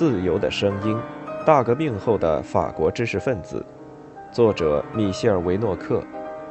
[0.00, 0.96] 自由的声音》，
[1.44, 3.62] 大革命后的法国知识分子，
[4.32, 6.02] 作者米歇尔·维诺克，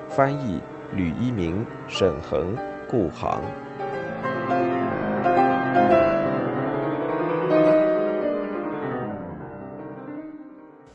[0.07, 0.61] 翻译
[0.93, 2.55] 吕一鸣、沈恒、
[2.88, 3.41] 顾航。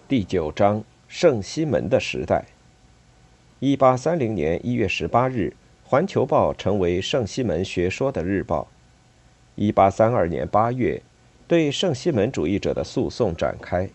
[0.07, 2.45] 第九章：圣西门的时代。
[3.59, 5.53] 一八三零年一月十八日，
[5.91, 8.69] 《环球报》成为圣西门学说的日报。
[9.57, 11.03] 一八三二年八月，
[11.47, 13.89] 对圣西门主义者的诉讼展开。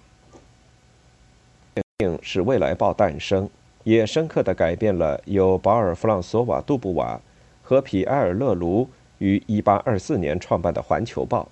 [1.97, 3.49] 并使《未来报》诞生，
[3.83, 7.19] 也深刻地改变了由保尔·弗朗索瓦·杜布瓦
[7.61, 11.43] 和皮埃尔·勒卢于一八二四年创办的《环球报》。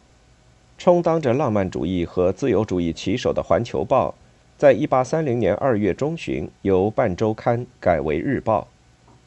[0.77, 4.09] 充当着浪漫主义和自由主义旗手的《环球报》，
[4.57, 8.67] 在一八三零年二月中旬由半周刊改为日报，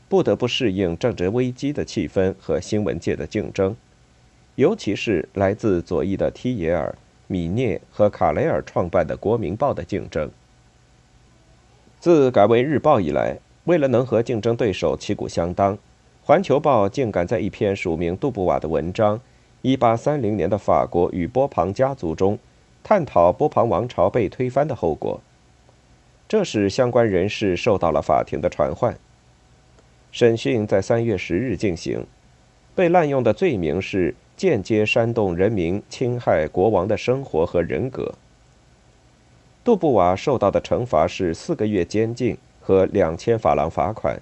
[0.08, 3.76] 不得不适应政治危机的气氛和新闻界的竞争。
[4.60, 6.94] 尤其是来自左翼的提耶尔、
[7.28, 10.30] 米涅和卡雷尔创办的《国民报》的竞争。
[11.98, 15.74] 自改为日报以来，为了能和竞争对手旗鼓相当，
[16.22, 19.18] 《环球报》竟敢在一篇署名杜布瓦的文章
[19.78, 22.38] 《1830年的法国与波旁家族》中，
[22.84, 25.22] 探讨波旁王朝被推翻的后果。
[26.28, 28.94] 这使相关人士受到了法庭的传唤。
[30.12, 32.06] 审讯在三月十日进行，
[32.74, 34.14] 被滥用的罪名是。
[34.40, 38.14] 间接煽动人民侵害国王的生活和人格。
[39.62, 44.18] 杜布瓦受到的惩罚是四个月监禁和两千法郎罚款，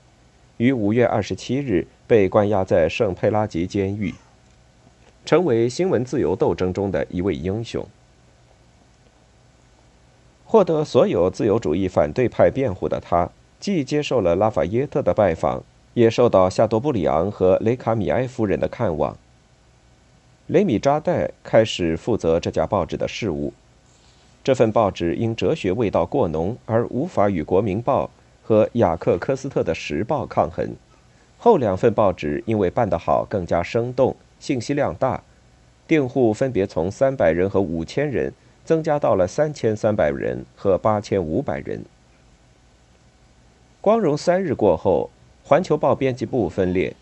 [0.57, 4.13] 于五月二十七日被关押在圣佩拉吉监狱，
[5.25, 7.87] 成为新闻自由斗争中的一位英雄。
[10.45, 15.63] 获得所有自由主义反对派辩护的他，既接受了拉法耶特的拜访，
[15.95, 19.17] 也受到夏多布里昂和雷卡米埃夫人的看望。
[20.49, 23.53] 雷米扎代开始负责这家报纸的事务。
[24.43, 28.07] 这份报纸因哲学味道过浓而无法与《国民报》
[28.43, 30.75] 和雅克科斯特的《时报》抗衡。
[31.37, 35.23] 后两份报纸因为办得好，更加生动，信息量大，
[35.87, 38.33] 订户分别从三百人和五千人
[38.65, 41.85] 增加到了三千三百人和八千五百人。
[43.83, 45.11] 光荣三日过后，
[45.49, 46.97] 《环球报》编辑部分裂。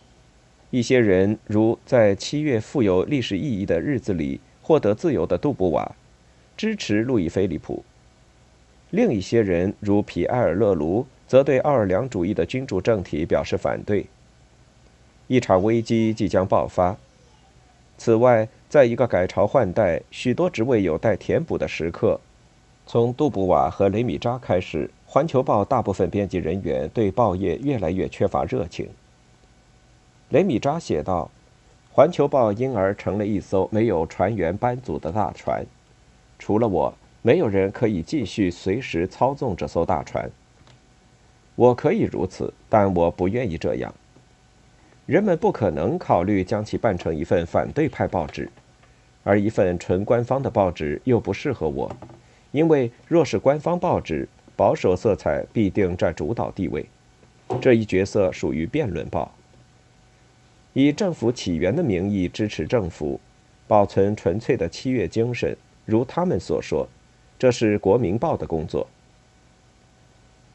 [0.71, 5.94] 一些人如在七月富有历史意义的日子里获得自由的杜布瓦，
[6.56, 7.84] 支持路易菲利普；
[8.91, 14.06] 另一些人如皮埃尔勒卢，则对奥尔良主义的君主政体表示反对。
[15.28, 16.97] 一场危机即将爆发。
[17.97, 22.21] 此外，在一个改朝换代、许多职位有待填补的时刻，
[22.87, 28.88] 从杜布瓦和雷米扎开始，《环球报》大部分编辑人员对报业越来越缺乏热情。
[30.31, 31.31] 雷米扎写道
[31.92, 35.64] ：“环球报因而成了一艘没有船员班组的大船，
[36.37, 36.92] 除了我，
[37.22, 40.28] 没有人可以继续随时操纵这艘大船。
[41.54, 43.94] 我可以如此，但我不愿意这样。
[45.06, 48.50] 人们不可能考虑将其办成一份反对派报纸，
[49.22, 51.94] 而一份纯官方的报纸又不适合我，
[52.50, 56.84] 因为若是官方报纸，保守色彩必定占主导地位。
[57.60, 59.31] 这一角色属于辩论报。”
[60.78, 63.19] 以政府起源的名义支持政府，
[63.66, 65.56] 保存纯粹的七月精神，
[65.87, 66.87] 如他们所说，
[67.38, 68.86] 这是《国民报》的工作。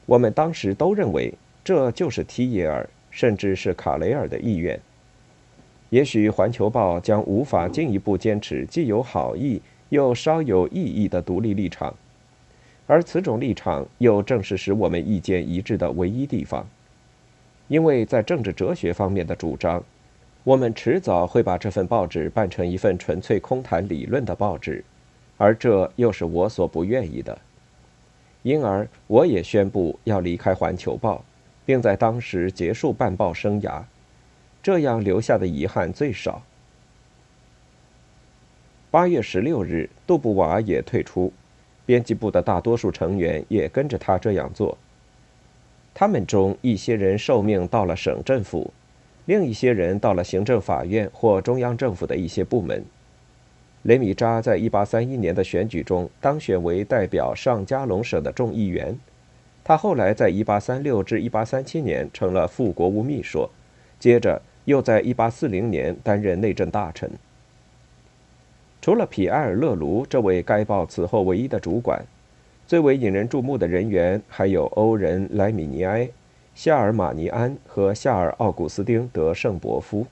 [0.06, 1.34] 我们当时都认为
[1.64, 4.80] 这就是提耶尔，甚至是卡雷尔的意愿。
[5.90, 11.96] 也许《环球报》将无法进一步坚持既有好意又稍有意义的独立立场，
[12.86, 16.70] 而此种立场又正是使我们意见一致的唯一地方，
[17.68, 19.84] 因为在政治哲学方面的主张。
[20.44, 24.84] 我们迟早会把这份报纸办成一份纯粹空谈理论的报纸，
[25.38, 27.38] 而这又是我所不愿意的。
[28.42, 31.18] 因而，我也宣布要离开《环球报》，
[31.64, 33.84] 并在当时结束办报生涯，
[34.64, 36.42] 这样留下的遗憾最少。
[38.90, 41.32] 八月十六日，杜布瓦也退出，
[41.86, 44.76] 编辑部的大多数成员也跟着他这样做。
[45.94, 48.74] 他们中一些人受命到了省政府。
[49.26, 52.84] 另一些人到了行政法院或中央政府的一些部门。
[53.84, 58.96] 雷米扎在1831年的选举中当选为代表上加隆省的众议员，
[59.64, 63.50] 他后来在1836至1837年成了副国务秘书，
[64.00, 67.10] 接着又在1840年担任内政大臣。
[68.82, 72.04] 除了皮埃尔·勒卢这位该报此后唯一的主管，
[72.68, 76.10] 最为引人注目的人员还有欧人莱米尼埃。
[76.54, 80.06] 夏尔·马尼安和夏尔·奥古斯丁·德圣伯夫，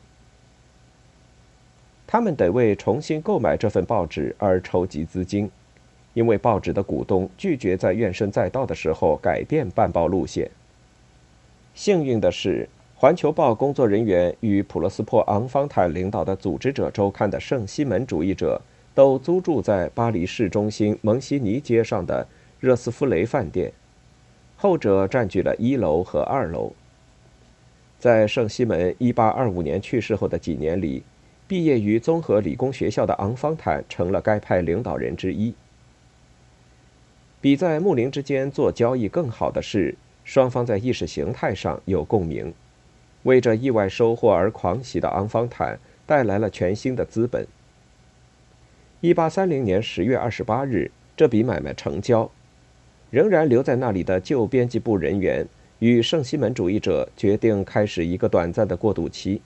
[2.08, 5.52] 他们得为重新购买这份报纸而筹集资金，
[6.14, 10.50] 因为报纸的股东拒绝在怨声载道的时候改变办报路线。
[11.76, 12.68] 幸运的是，
[13.00, 18.60] 《环球报》工作人员与普罗斯珀·昂方坦领导的组织者周刊的圣西门主义者
[18.96, 22.26] 都租住在巴黎市中心蒙西尼街上的
[22.60, 23.72] 热斯夫雷饭店，
[24.62, 26.74] 后者占据了一楼和二楼。
[27.98, 31.02] 在圣西门1825年去世后的几年里，
[31.48, 35.54] 毕业于综合理工学校的昂方坦成了该派领导人之一。
[37.40, 39.96] 比在睦邻之间做交易更好的是。
[40.26, 42.54] 双方在意识形态上有共鸣，
[43.24, 47.48] 为这意外收获而狂喜的昂方坦带来了全新的资本。
[49.02, 52.30] 一八三零年十月二十八日，这笔买卖成交。
[53.10, 55.46] 仍然留在那里的旧编辑部人员
[55.80, 59.42] 与圣西门主义者决定开始一个短暂的过渡期。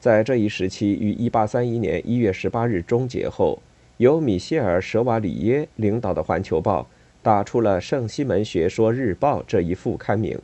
[0.00, 3.60] 在这一时期于1831年1月18日终结后，
[3.98, 6.82] 由米歇尔·舍瓦里耶领导的《环球报》。
[7.24, 10.36] 打出了《圣西门学说日报》这一副刊名。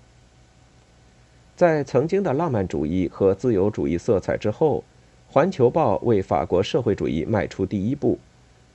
[1.56, 4.84] 在曾经的浪漫主义和自由主义色彩之后，
[5.32, 8.16] 《环球报》为法国社会主义迈出第一步，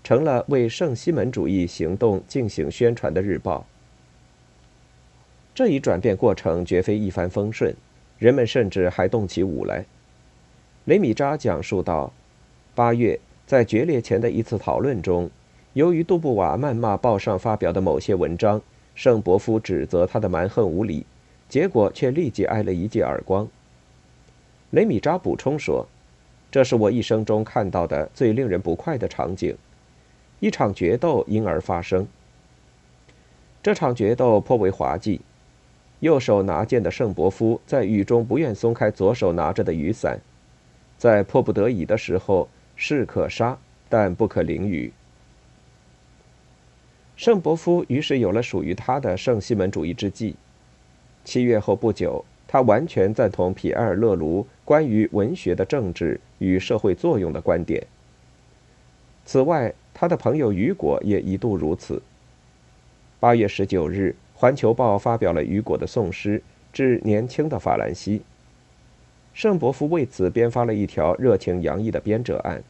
[0.04, 3.66] 成了为圣西门主义行动进行宣传的日报。
[5.56, 7.76] 这一转变过程绝非一帆风顺，
[8.18, 9.86] 人们甚至还动起武来。
[10.86, 12.12] 雷米扎讲述道
[12.76, 15.30] ：“八月，在决裂前的一次讨论中。”
[15.74, 18.62] 由于杜布瓦谩骂报上发表的某些文章，
[18.94, 21.04] 圣伯夫指责他的蛮横无理，
[21.50, 23.48] 结果却立即挨了一记耳光。
[24.70, 25.88] 雷米扎补充说
[26.52, 29.56] ：“这是我一生中看到的最令人不快的场景，
[30.44, 32.06] 一场决斗因而发生。
[33.62, 35.22] 这场决斗颇为滑稽。
[36.02, 40.20] 右手拿剑的圣伯夫在雨中不愿松开左手拿着的雨伞，
[40.98, 43.58] 在迫不得已的时候，士可杀，
[43.88, 44.92] 但不可淋雨。”
[47.16, 50.36] 圣伯夫于是有了属于他的圣西门主义之计。
[51.24, 57.88] 七月后不久，他完全赞同皮埃尔·勒卢关于文学的政治与社会作用的观点。
[59.26, 62.02] 此外，他的朋友雨果也一度如此。
[63.20, 66.40] 八月十九日，《环球报》发表了雨果的颂诗
[66.74, 68.20] 《致年轻的法兰西》。
[69.34, 72.62] 圣伯夫为此编发了一条热情洋溢的编者案。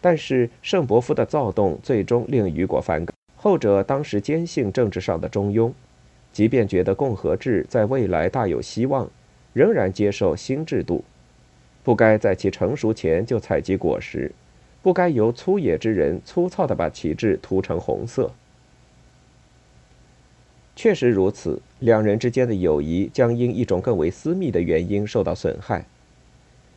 [0.00, 3.14] 但是圣伯夫的躁动最终令雨果反感。
[3.36, 5.72] 后者当时坚信政治上的中庸，
[6.32, 9.08] 即便觉得共和制在未来大有希望，
[9.52, 11.04] 仍然接受新制度，
[11.84, 14.32] 不该在其成熟前就采集果实，
[14.82, 18.32] 不该由粗野之人粗糙地把旗帜涂成红色。
[20.76, 25.84] 确实如此，两人之间的友谊将因一种更为私密的原因受到损害。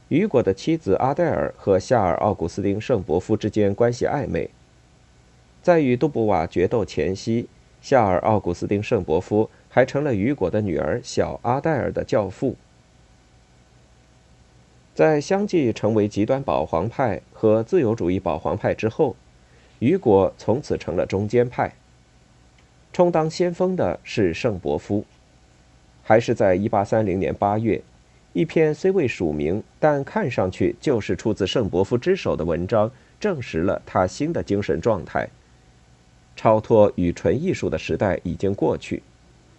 [0.09, 4.49] 雨果的妻子阿黛尔和夏尔·奥古斯丁·圣伯夫之间关系暧昧。
[5.61, 7.47] 在与杜布瓦决斗前夕，
[7.79, 12.55] 夏尔·奥古斯丁·圣伯夫还成了雨果的女儿小阿黛尔的教父。
[14.93, 19.15] 在相继成为极端保皇派和自由主义保皇派之后，
[19.79, 21.73] 雨果从此成了中间派。
[22.91, 25.05] 充当先锋的是圣伯夫，
[26.03, 27.81] 还是在1830年8月。
[28.33, 35.27] 一篇虽未署名，但看上去就是出自圣伯夫之手的文章，证实了他新的精神状态。
[36.35, 39.01] 超脱与纯艺术的时代已经过去，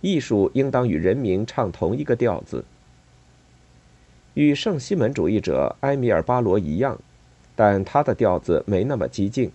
[0.02, 2.64] 艺术应当与人民唱同一个调子。
[4.34, 6.98] 与圣西门主义者埃米尔·巴罗一样，
[7.54, 9.50] 但他的调子没那么激进。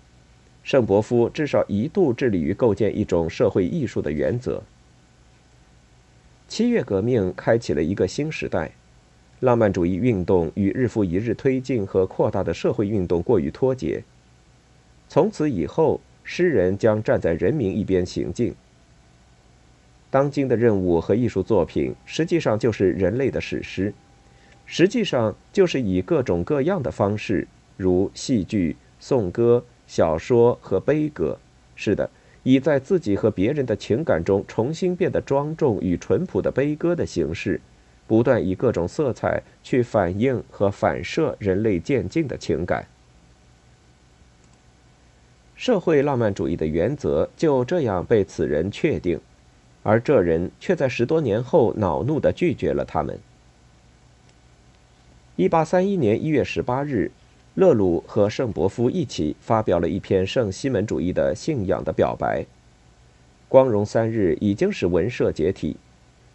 [0.64, 4.62] 圣伯夫至少一度致力于构建一种社会艺术的原则。
[6.48, 8.72] 七月革命开启了一个新时代。
[9.42, 14.04] 浪漫主义运动与日复一日推进和扩大的社会运动过于脱节。
[15.08, 18.56] 从此以后，诗人将站在人民一边行进。
[20.10, 23.94] 当今的任务和艺术作品，实际上就是人类的史诗，
[24.68, 27.48] 实际上就是以各种各样的方式，
[27.78, 31.40] 如戏剧、颂歌、小说和悲歌，
[31.76, 32.08] 是的，
[32.44, 37.60] 以在自己和别人的情感中重新变得庄重与淳朴的悲歌的形式。
[38.06, 42.88] 不断以各种色彩去反映和反射人类渐进的情感。
[45.58, 49.20] 社会浪漫主义的原则就这样被此人确定，
[49.84, 53.20] 而这人却在十多年后恼怒地拒绝了他们。
[55.38, 57.12] 一八三一年一月十八日，
[57.54, 62.44] 勒鲁和圣伯夫一起发表了一篇圣西门主义的信仰的表白。
[63.48, 65.78] 光荣三日已经使文社解体，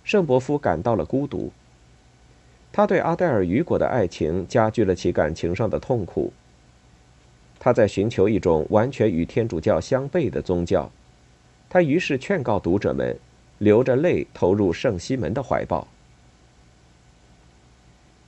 [0.04, 1.50] 圣伯夫感到了孤独。
[2.70, 6.32] 他对阿黛尔·雨果的爱情加剧了其感情上的痛苦。
[7.58, 10.88] 他在寻求一种完全与天主教相悖的宗教。
[11.68, 13.18] 他于是劝告读者们，
[13.58, 15.88] 流着泪投入圣西门的怀抱。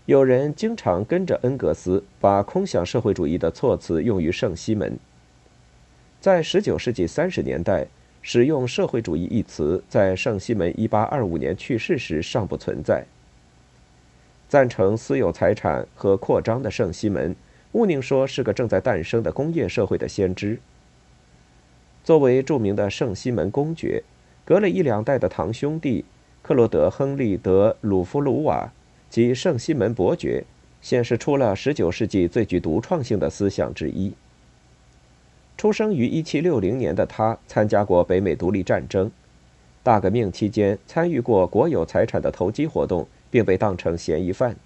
[0.06, 4.98] 有人经常跟着恩格斯，把空想社会主义的措辞用于圣西门。
[6.20, 7.86] 在19世纪30年代，
[8.20, 13.06] 使用“社会主义”一词，在圣西门1825年去世时尚不存在。
[14.46, 17.34] 赞成私有财产和扩张的圣西门，
[17.72, 20.58] 毋宁说是个正在诞生的工业社会的先知。
[22.04, 24.02] 作为著名的圣西门公爵，
[24.44, 26.04] 隔了一两代的堂兄弟
[26.42, 28.70] 克罗德·亨利·德·鲁夫鲁瓦。
[29.14, 30.42] 即圣西门伯爵，
[30.82, 34.12] 显示出了19世纪最具独创性的思想之一。
[35.56, 39.12] 出生于1760年的他，参加过北美独立战争，
[39.84, 44.56] 大革命期间参与过国有财产的投机活动，并被当成嫌疑犯。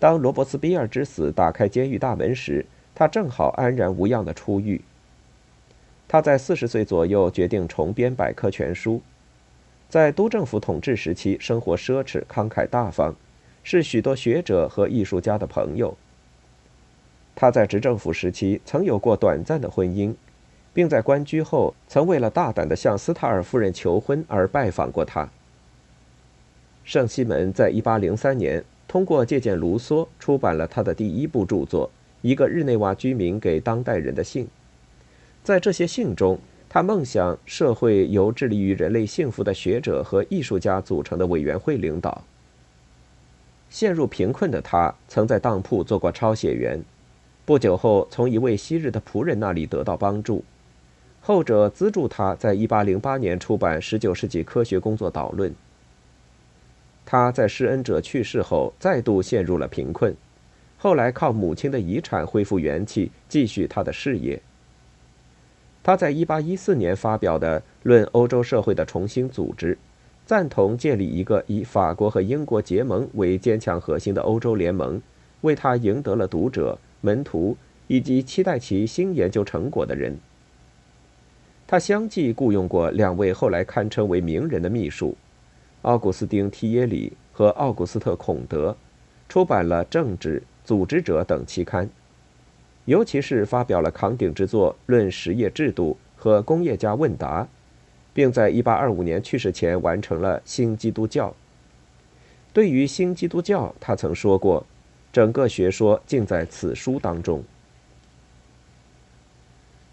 [0.00, 4.80] 当罗伯斯比尔之死打开监狱大门时，他正好安然无恙的出狱。
[6.08, 9.00] 他在40岁左右决定重编百科全书，
[9.88, 13.14] 在督政府统治时期，生活奢侈，慷慨大方。
[13.70, 15.94] 是许多学者和艺术家的朋友。
[17.36, 20.14] 他在执政府时期曾有过短暂的婚姻，
[20.72, 25.28] 并在官居后曾为了大胆地向斯塔尔夫人求婚而拜访过他。
[26.82, 31.88] 圣西门在1803年通过借鉴卢梭出版了他的第一部著作
[32.22, 34.46] 《一个日内瓦居民给当代人的信》。
[35.44, 36.38] 在这些信中，
[36.70, 42.24] 他梦想社会由致力于人类幸福的学者和艺术家组成的委员会领导。
[43.70, 46.82] 陷入贫困的他，曾在当铺做过抄写员，
[47.44, 50.44] 不久后从一位昔日的仆人那里得到帮助，
[51.20, 55.50] 后者资助他在1808年出版《19世纪科学工作导论》。
[57.04, 60.14] 他在施恩者去世后再度陷入了贫困，
[60.76, 64.40] 后来靠母亲的遗产恢复元气，继续他的事业。
[65.82, 69.74] 他在1814年发表的《论欧洲社会的重新组织》。
[70.28, 75.00] 赞同建立一个以法国和英国结盟为坚强核心的欧洲联盟，
[75.40, 77.56] 为他赢得了读者、门徒
[77.86, 80.14] 以及期待其新研究成果的人。
[81.66, 85.16] 他相继雇佣过两位后来堪称为名人的秘书，
[85.80, 88.76] 奥古斯丁·提耶里和奥古斯特·孔德，
[89.30, 91.88] 出版了《政治组织者》等期刊，
[92.84, 97.44] 尤其是发表了扛鼎之作《论实业制度》和《工业家问答》。
[98.18, 101.32] 并在1825年去世前完成了新基督教。
[102.52, 104.66] 对于新基督教，他曾说过
[105.12, 107.44] ：“整个学说尽在此书当中。”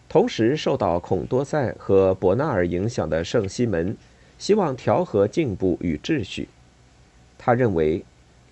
[0.09, 3.95] 同时，受到孔多塞和伯纳尔影响的圣西门，
[4.39, 6.49] 希望调和进步与秩序。
[7.37, 8.03] 他认为，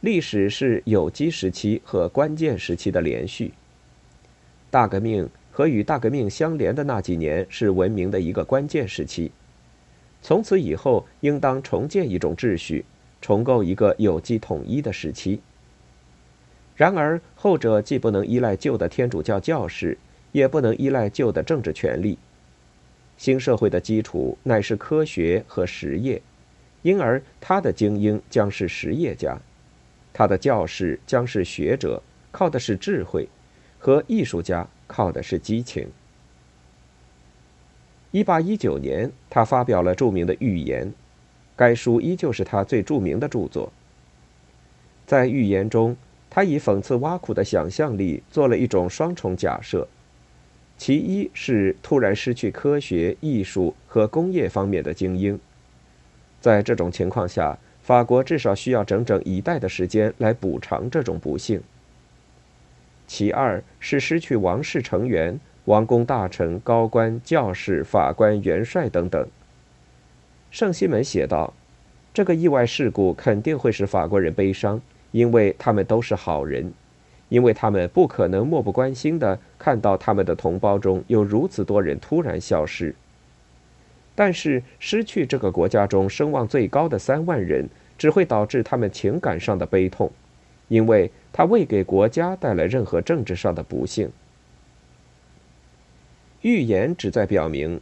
[0.01, 3.51] 历史是有机时期和关键时期的连续。
[4.69, 9.31] 大革命和与大革命相连的那几年是文明的一个关键时期。
[10.23, 12.85] 从此以后，应当重建一种秩序，
[13.21, 15.41] 重构一个有机统一的时期。
[16.77, 19.97] 然而，后者既不能依赖旧的天主教教士，
[20.31, 22.17] 也不能依赖旧的政治权力。
[23.17, 26.21] 新社会的基础乃是科学和实业，
[26.83, 29.37] 因而他的精英将是实业家，
[30.13, 32.01] 他的教士将是学者，
[32.31, 33.27] 靠的是智慧，
[33.77, 35.85] 和艺术家靠的是激情。
[38.13, 40.85] 一八一九年，他发表了著名的《预言》，
[41.55, 43.73] 该书依旧是他最著名的著作。
[45.07, 45.97] 在《预言》中，
[46.29, 49.87] 他以讽刺挖苦的想象力做了一种双重假设：
[50.77, 55.39] 其一是突然失去科学、艺术和工业方面的精英，
[56.39, 61.61] 在这种情况下，法国至少需要整整一代的时间来补偿这种不幸；
[63.07, 65.39] 其二是失去王室成员。
[65.65, 69.25] 王公大臣、高官、教士、法官、元帅等等。
[70.51, 71.53] 圣西门写道
[72.13, 76.73] ：“这个意外事故肯定会使法国人悲伤，因为他们都是好人，
[77.29, 82.93] 因为他们不可能漠不关心的看到他们的同胞中有如此多人突然消失。
[84.13, 87.67] 但是，失去这个国家中声望最高的三万人，
[87.97, 90.11] 只会导致他们情感上的悲痛，
[90.67, 94.11] 因为他未给国家带来任何政治上的不幸。”
[96.43, 97.79] 预言旨在表明，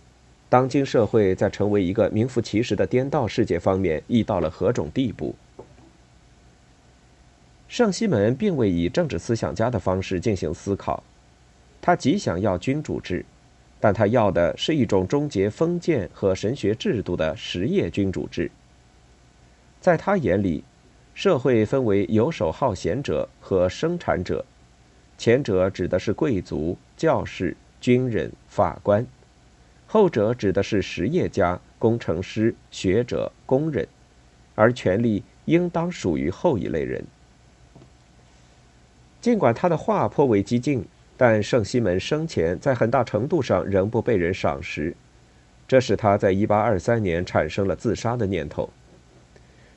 [0.47, 5.33] 当今社会在成为一个名副其实的颠倒世界方面，已到了何种地步。
[7.67, 11.03] 圣西门并未以政治思想家的方式进行思考，
[11.81, 13.25] 他极想要君主制，
[13.79, 18.51] 但他要的是一种终结封建和神学制度的实业君主制。
[19.79, 20.63] 在他眼里，
[21.15, 24.45] 社会分为游手好闲者和生产者。
[25.17, 29.03] 前者指的是贵族、教士、军人、法官；
[29.87, 33.85] 后者指的是实业家、工程师、学者、工人，
[34.55, 37.03] 而权力应当属于后一类人。
[39.19, 40.85] 尽管他的话颇为激进，
[41.17, 44.95] 但圣西门生前在很大程度上仍不被人赏识，
[45.67, 48.69] 这使他在1823年产生了自杀的念头。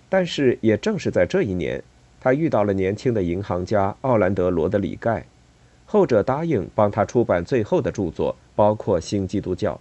[0.08, 1.82] 但是也正是在这一年，
[2.20, 5.26] 他遇到了年轻的银行家奥兰德·罗德里盖，
[5.86, 9.74] 后者答应帮他出版最后的著作，包括《新基督教》。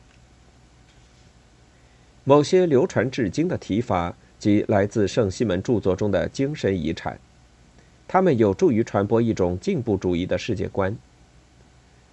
[2.24, 7.20] 某些流传至今的提法及来自圣西门著作中的精神遗产。
[8.08, 10.96] 他们有助于传播一种进步主义的世界观。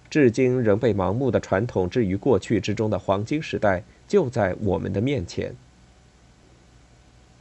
[0.09, 5.55] 至今仍被盲目的传统置于过去之中的黄金时代，就在我们的面前。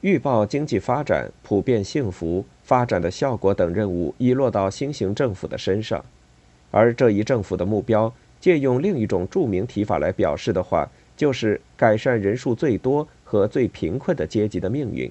[0.02, 6.04] 预报经济发展、普遍幸福、发展的效果等任务已落到新型政府的身上，
[6.71, 15.11] 而这一政府的目标，借用另一种著名提法来表示的话，就是改善人数最多和最贫困的阶级的命运。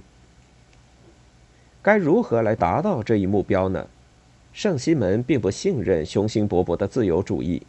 [1.81, 3.87] 该如何来达到这一目标呢？
[4.51, 7.61] 圣西门并不信任雄心勃勃的自由主义，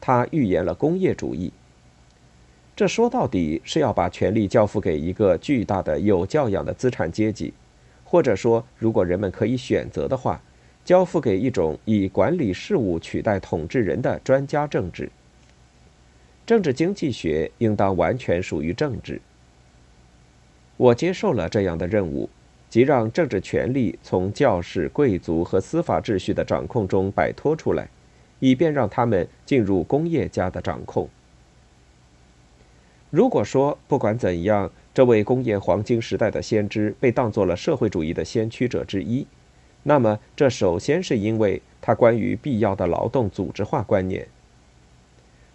[0.00, 1.52] 他预言了工业主义。
[2.74, 7.52] 这说到底是要把权力交付给一个巨大的有教养的资产阶级，
[8.04, 10.40] 或者说，如果人们可以选择的话，
[10.84, 15.10] 交付给一种以管理事务取代统治人的专家政治。
[16.46, 19.20] 政治经济学应当完全属于政治。
[20.76, 22.28] 我接受了这样的任务。
[22.70, 27.88] 即让政治权力从教士、贵族和司法秩序的掌控中摆脱出来，
[28.40, 31.08] 以便让他们进入工业家的掌控。
[33.10, 39.24] 如果说不管怎样，这位工业黄金时代的先知被当作了社会主义的先驱者之一，
[39.84, 44.26] 那么这首先是因为他关于必要的劳动组织化观念、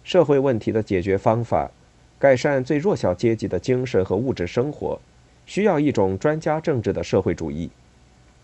[0.02, 1.70] 社会问题的解决方法、
[2.18, 4.98] 改善最弱小阶级的精神和物质生活。
[5.46, 7.68] 需要一种专家政治的社会主义，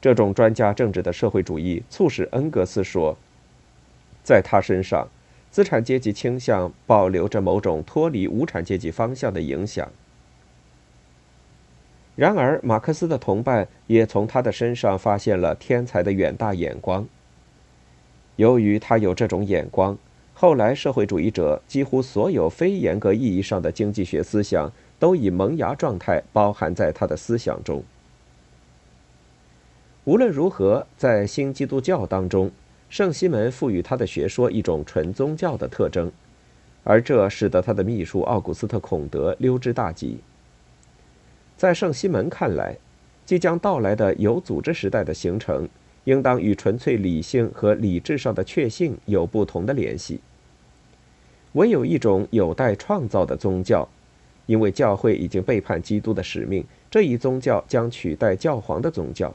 [0.01, 3.16] 这种专家政治的社会主义促使恩格斯说，
[4.25, 5.07] 在他身上，
[5.53, 9.88] 资产阶级倾向保留着某种脱离无产阶级方向的影响。
[12.16, 17.07] 然而，马克思的同伴也从他的身上发现了天才的远大眼光。
[18.35, 19.96] 由于他有这种眼光，
[20.35, 24.72] 后来社会主义者几乎所有非严格意义上的经济学思想。
[24.98, 27.83] 都以萌芽状态包含在他的思想中。
[30.05, 32.50] 无论如何，在新基督教当中，
[32.88, 36.11] 圣西门赋予他的学说一种纯宗教的特征，
[36.83, 40.18] 而这使得他的秘书奥古斯特·孔德溜之大吉。
[41.57, 42.77] 在圣西门看来，
[43.25, 45.69] 即将到来的有组织时代的形成，
[46.05, 50.21] 应当与纯粹理性和理智上的确信有不同的联系。
[51.53, 53.88] 唯有一种有待创造的宗教。
[54.47, 59.35] 因为教会已经背叛基督的使命，这一宗教将取代教皇的宗教。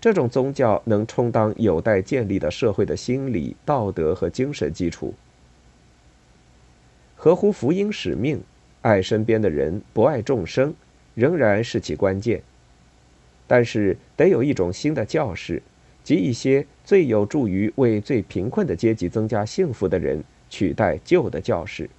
[0.00, 5.12] 这种宗教能充当有待建立的社会的心理、道德和精神基础，
[7.16, 8.40] 合乎福音使命，
[8.80, 10.72] 爱身边的人，不爱众生，
[11.18, 12.40] 仍然是其关键。
[13.48, 15.60] 但是，得有一种新的教士，
[16.04, 21.90] 及一些最有助于为最贫困的阶级增加幸福的人，取代旧的教士。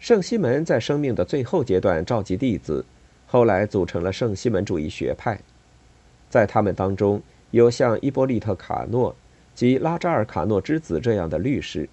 [0.00, 2.82] 圣西门在生命的最后阶段召集弟子，
[3.26, 5.38] 后来组成了圣西门主义学派。
[6.30, 7.20] 在他们当中，
[7.50, 9.14] 有像伊波利特·卡诺
[9.54, 11.86] 及拉扎尔·卡诺之子这样的律师，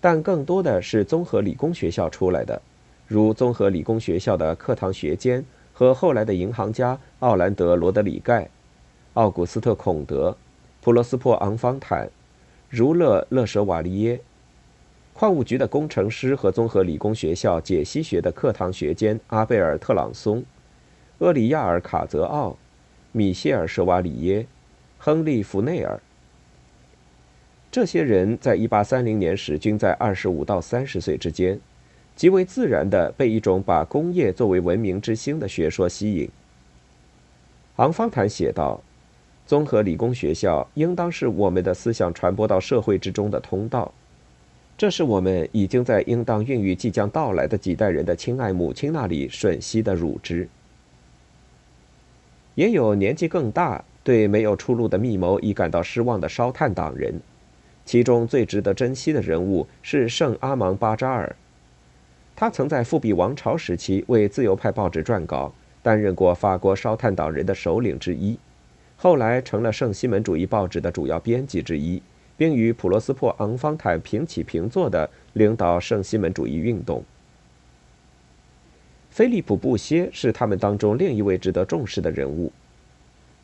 [0.00, 2.60] 但更多的是综合理工学校出来的，
[3.12, 5.44] 如综合理工学校的课堂学监
[5.74, 8.48] 和后来的银行家奥兰德·罗德里盖、
[9.12, 10.34] 奥古斯特·孔德、
[10.80, 12.08] 普罗斯珀·昂方坦、
[12.70, 14.18] 儒勒·勒舍瓦利耶。
[15.12, 20.42] 矿务局的工程师和综合理工学校解析学的课堂学监阿贝尔·特朗松、
[21.18, 22.56] 厄里亚尔·卡泽奥、
[23.12, 24.46] 米歇尔·舍瓦里耶、
[24.96, 26.00] 亨利·弗内尔，
[27.70, 31.60] 这些人在1830年时均在25到30岁之间，
[32.14, 36.28] 极为自然地被一种把工业作为文明之星的学说吸引。
[37.76, 38.80] 昂方坦写道
[39.46, 43.92] ：“综合理工学校应当是我们的思想传播到社会之中的通道。”
[44.78, 50.48] 这是我们已经在应当孕育即将到来的几代人的亲爱母亲那里吮吸的乳汁。
[52.54, 57.20] 也有年纪更大、对没有出路的密谋已感到失望的烧炭党人，
[57.84, 61.36] 其中最值得珍惜的人物是圣阿芒巴扎尔。
[62.34, 68.38] 他曾在复辟王朝时期为自由派报纸撰稿，担任过法国烧炭党人的首领之一。
[68.96, 72.02] 后来成了圣西门主义报纸的主要编辑之一，
[72.36, 77.04] 并与普罗斯珀·昂方坦平起平坐的领导圣西门主义运动。
[79.10, 82.50] 菲利普·布歇是他们当中另一位值得重视的人物。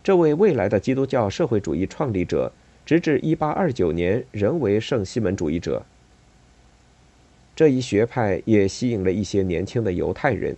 [0.02, 2.50] 这位未来的基督教社会主义创立者，
[2.86, 5.84] 直至1829年仍为圣西门主义者。
[7.58, 10.56] 这一学派也吸引了一些年轻的犹太人。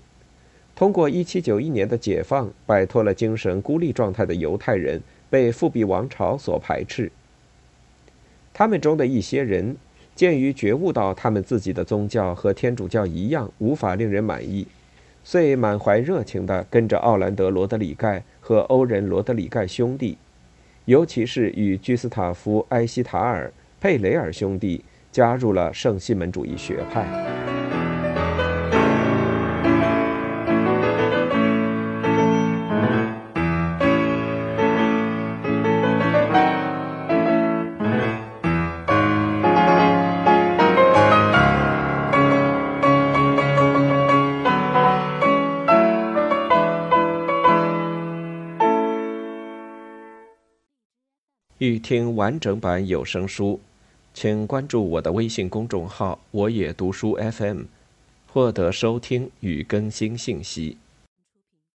[0.77, 7.11] 通过1791年的解放，摆脱了精神孤立状态的犹太人被复辟王朝所排斥。
[8.53, 9.75] 他们中的一些人，
[10.15, 14.67] 鉴于觉悟到他们自己的宗教和天主教一样无法令人满意，
[15.25, 20.19] 遂满怀热情地跟着奥兰德·罗德里盖和欧仁·罗德里盖兄弟，
[20.85, 23.49] 尤其是与居斯塔夫·埃希塔尔·
[23.81, 24.85] 佩雷尔兄弟。
[25.12, 27.07] 加入了圣西门主义学派。
[51.59, 53.61] 欲听完整版有声书。
[54.23, 57.63] 请关注我的微信公众号“我也读书 FM”，
[58.27, 60.77] 获得收听与更新信息。